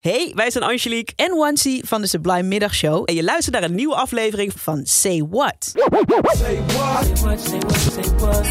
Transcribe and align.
Hey, 0.00 0.32
wij 0.34 0.50
zijn 0.50 0.64
Angelique 0.64 1.12
en 1.16 1.36
Wansi 1.36 1.80
van 1.84 2.00
de 2.00 2.06
Sublime 2.06 2.42
Middagshow. 2.42 3.02
En 3.04 3.14
je 3.14 3.22
luistert 3.22 3.54
naar 3.54 3.70
een 3.70 3.74
nieuwe 3.74 3.94
aflevering 3.94 4.52
van 4.56 4.80
Say 4.84 5.24
What. 5.30 5.54
Say 5.60 5.82
what? 6.12 6.36
Say 6.36 6.58
what? 6.64 7.40
Say 7.40 7.58
what? 8.18 8.46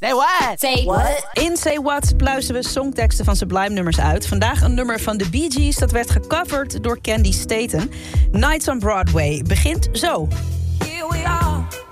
Say 0.00 0.12
what? 0.12 0.60
Say 0.60 0.84
what? 0.84 1.26
In 1.32 1.56
Say 1.56 1.78
What 1.78 2.16
pluizen 2.16 2.54
we 2.54 2.62
songteksten 2.62 3.24
van 3.24 3.36
Sublime 3.36 3.68
nummers 3.68 4.00
uit. 4.00 4.26
Vandaag 4.26 4.62
een 4.62 4.74
nummer 4.74 5.00
van 5.00 5.16
de 5.16 5.28
Bee 5.30 5.50
Gees 5.50 5.76
dat 5.76 5.90
werd 5.90 6.10
gecoverd 6.10 6.82
door 6.82 7.00
Candy 7.00 7.32
Staten. 7.32 7.90
Nights 8.30 8.68
on 8.68 8.78
Broadway 8.78 9.42
begint 9.46 9.88
zo. 9.92 10.28
Here 10.78 11.08
we 11.08 11.24
are 11.24 11.87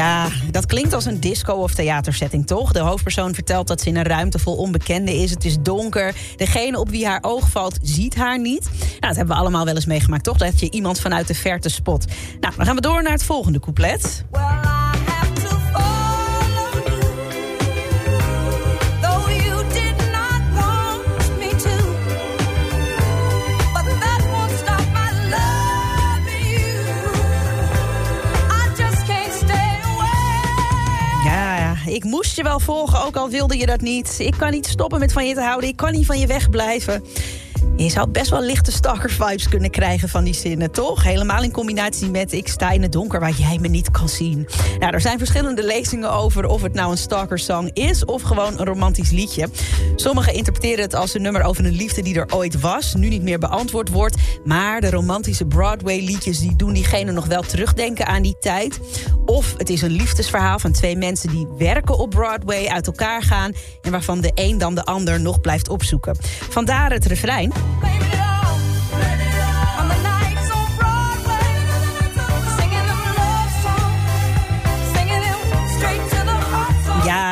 Ja, 0.00 0.28
dat 0.50 0.66
klinkt 0.66 0.92
als 0.92 1.04
een 1.04 1.20
disco- 1.20 1.52
of 1.52 1.74
theatersetting, 1.74 2.46
toch? 2.46 2.72
De 2.72 2.78
hoofdpersoon 2.78 3.34
vertelt 3.34 3.68
dat 3.68 3.80
ze 3.80 3.88
in 3.88 3.96
een 3.96 4.04
ruimte 4.04 4.38
vol 4.38 4.56
onbekenden 4.56 5.14
is. 5.14 5.30
Het 5.30 5.44
is 5.44 5.56
donker. 5.60 6.14
Degene 6.36 6.78
op 6.78 6.90
wie 6.90 7.06
haar 7.06 7.18
oog 7.22 7.50
valt, 7.50 7.78
ziet 7.82 8.14
haar 8.14 8.40
niet. 8.40 8.70
Nou, 8.78 9.00
dat 9.00 9.16
hebben 9.16 9.34
we 9.34 9.40
allemaal 9.40 9.64
wel 9.64 9.74
eens 9.74 9.86
meegemaakt, 9.86 10.24
toch? 10.24 10.36
Dat 10.36 10.60
je 10.60 10.70
iemand 10.70 11.00
vanuit 11.00 11.26
de 11.26 11.34
verte 11.34 11.68
spot. 11.68 12.04
Nou, 12.40 12.54
dan 12.56 12.66
gaan 12.66 12.74
we 12.74 12.80
door 12.80 13.02
naar 13.02 13.12
het 13.12 13.24
volgende 13.24 13.60
couplet. 13.60 14.24
Ik 32.04 32.06
moest 32.06 32.36
je 32.36 32.42
wel 32.42 32.60
volgen, 32.60 33.04
ook 33.04 33.16
al 33.16 33.28
wilde 33.28 33.56
je 33.56 33.66
dat 33.66 33.80
niet. 33.80 34.14
Ik 34.18 34.34
kan 34.38 34.50
niet 34.50 34.66
stoppen 34.66 34.98
met 34.98 35.12
van 35.12 35.26
je 35.26 35.34
te 35.34 35.40
houden, 35.40 35.68
ik 35.68 35.76
kan 35.76 35.92
niet 35.92 36.06
van 36.06 36.18
je 36.18 36.26
wegblijven. 36.26 37.02
Je 37.76 37.90
zou 37.90 38.10
best 38.10 38.30
wel 38.30 38.42
lichte 38.42 38.72
stalker-vibes 38.72 39.48
kunnen 39.48 39.70
krijgen 39.70 40.08
van 40.08 40.24
die 40.24 40.34
zinnen, 40.34 40.70
toch? 40.70 41.02
Helemaal 41.02 41.42
in 41.42 41.52
combinatie 41.52 42.10
met 42.10 42.32
ik 42.32 42.48
sta 42.48 42.70
in 42.70 42.82
het 42.82 42.92
donker 42.92 43.20
waar 43.20 43.32
jij 43.32 43.58
me 43.58 43.68
niet 43.68 43.90
kan 43.90 44.08
zien. 44.08 44.48
Nou, 44.78 44.92
er 44.92 45.00
zijn 45.00 45.18
verschillende 45.18 45.64
lezingen 45.64 46.12
over 46.12 46.46
of 46.46 46.62
het 46.62 46.74
nou 46.74 46.90
een 46.90 46.98
stalker-song 46.98 47.70
is... 47.72 48.04
of 48.04 48.22
gewoon 48.22 48.58
een 48.58 48.64
romantisch 48.64 49.10
liedje. 49.10 49.48
Sommigen 49.96 50.34
interpreteren 50.34 50.84
het 50.84 50.94
als 50.94 51.14
een 51.14 51.22
nummer 51.22 51.42
over 51.42 51.64
een 51.64 51.76
liefde 51.76 52.02
die 52.02 52.14
er 52.14 52.34
ooit 52.34 52.60
was... 52.60 52.94
nu 52.94 53.08
niet 53.08 53.22
meer 53.22 53.38
beantwoord 53.38 53.88
wordt. 53.88 54.16
Maar 54.44 54.80
de 54.80 54.90
romantische 54.90 55.46
Broadway-liedjes 55.46 56.38
die 56.38 56.56
doen 56.56 56.72
diegene 56.72 57.12
nog 57.12 57.26
wel 57.26 57.42
terugdenken 57.42 58.06
aan 58.06 58.22
die 58.22 58.36
tijd. 58.40 58.80
Of 59.26 59.54
het 59.56 59.70
is 59.70 59.82
een 59.82 59.90
liefdesverhaal 59.90 60.58
van 60.58 60.72
twee 60.72 60.96
mensen 60.96 61.30
die 61.30 61.48
werken 61.58 61.98
op 61.98 62.10
Broadway... 62.10 62.66
uit 62.66 62.86
elkaar 62.86 63.22
gaan 63.22 63.52
en 63.82 63.90
waarvan 63.90 64.20
de 64.20 64.30
een 64.34 64.58
dan 64.58 64.74
de 64.74 64.84
ander 64.84 65.20
nog 65.20 65.40
blijft 65.40 65.68
opzoeken. 65.68 66.16
Vandaar 66.48 66.92
het 66.92 67.06
refrein. 67.06 67.52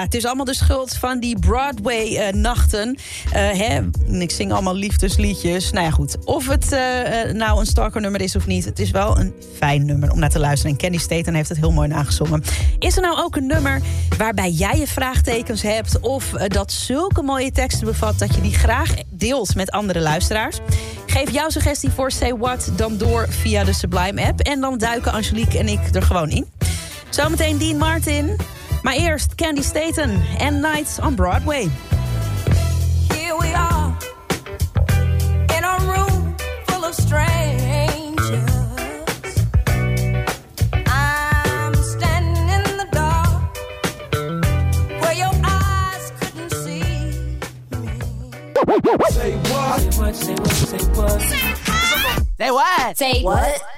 Het 0.09 0.17
is 0.17 0.25
allemaal 0.25 0.45
de 0.45 0.55
schuld 0.55 0.95
van 0.95 1.21
die 1.21 1.39
Broadway-nachten. 1.39 2.99
Uh, 3.35 4.21
ik 4.21 4.31
zing 4.31 4.53
allemaal 4.53 4.75
liefdesliedjes. 4.75 5.71
Nou 5.71 5.85
ja, 5.85 5.91
goed. 5.91 6.25
Of 6.25 6.49
het 6.49 6.73
uh, 6.73 7.33
nou 7.33 7.61
een 7.61 7.67
stalker-nummer 7.67 8.21
is 8.21 8.37
of 8.37 8.47
niet... 8.47 8.65
het 8.65 8.79
is 8.79 8.91
wel 8.91 9.19
een 9.19 9.33
fijn 9.57 9.87
nummer 9.87 10.11
om 10.11 10.19
naar 10.19 10.31
te 10.31 10.39
luisteren. 10.39 10.73
En 10.73 10.79
Kenny 10.79 10.99
Staten 10.99 11.35
heeft 11.35 11.49
het 11.49 11.59
heel 11.59 11.73
mooi 11.73 11.89
nagezongen. 11.89 12.43
Is 12.79 12.97
er 12.97 13.03
nou 13.03 13.19
ook 13.19 13.37
een 13.37 13.47
nummer 13.47 13.81
waarbij 14.19 14.51
jij 14.51 14.79
je 14.79 14.87
vraagtekens 14.87 15.63
hebt... 15.63 16.01
of 16.01 16.31
dat 16.31 16.73
zulke 16.73 17.23
mooie 17.23 17.53
teksten 17.53 17.87
bevat 17.87 18.19
dat 18.19 18.35
je 18.35 18.41
die 18.41 18.55
graag 18.55 18.95
deelt 19.11 19.55
met 19.55 19.71
andere 19.71 20.01
luisteraars? 20.01 20.59
Geef 21.07 21.31
jouw 21.31 21.49
suggestie 21.49 21.91
voor 21.91 22.11
Say 22.11 22.35
What 22.35 22.71
dan 22.77 22.97
door 22.97 23.27
via 23.29 23.65
de 23.65 23.73
Sublime-app... 23.73 24.41
en 24.41 24.61
dan 24.61 24.79
duiken 24.79 25.13
Angelique 25.13 25.59
en 25.59 25.69
ik 25.69 25.95
er 25.95 26.03
gewoon 26.03 26.31
in. 26.31 26.47
Zometeen 27.11 27.59
Dean 27.59 27.77
Martin... 27.77 28.37
Maar 28.89 28.97
eerst 28.97 29.35
Candy 29.35 29.63
Staten 29.63 30.23
en 30.39 30.61
Nights 30.61 30.99
on 30.99 31.15
Broadway. 31.15 31.69
Here 33.13 33.37
we 33.39 33.55
are 33.55 33.97
in 35.57 35.65
a 35.65 35.79
room 35.79 36.35
full 36.67 36.85
of 36.85 36.95
strangers. 36.95 38.45
I'm 40.87 41.75
standing 41.75 42.49
in 42.49 42.63
the 42.63 42.87
dark 42.91 43.57
where 45.01 45.17
your 45.17 45.35
eyes 45.45 46.13
couldn't 46.21 46.53
see 46.53 46.83
me. 47.71 47.89
Say 49.11 49.37
what? 49.37 49.83
Say 49.83 49.99
what? 49.99 50.17
Say 50.17 50.35
what? 50.35 50.55
Say 50.55 50.79
what? 50.95 51.21
Say 52.39 52.51
what? 52.51 52.97
Say 52.97 53.23
what? 53.23 53.78